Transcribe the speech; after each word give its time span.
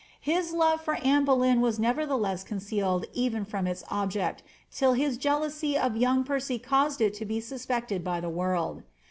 His 0.23 0.51
love 0.51 0.81
foi 0.81 0.93
Anne 0.95 1.25
Boleyn 1.25 1.61
was 1.61 1.77
nevertheless 1.77 2.43
concealed 2.43 3.05
even 3.13 3.45
from 3.45 3.67
its 3.67 3.83
object, 3.91 4.41
till 4.71 4.93
his 4.93 5.15
jealousy 5.15 5.77
of 5.77 5.95
young 5.95 6.23
Percy 6.23 6.57
caused 6.57 7.01
it 7.01 7.13
to 7.13 7.23
be 7.25 7.39
suspected 7.39 8.03
by 8.03 8.19
the 8.19 8.27
world. 8.27 8.81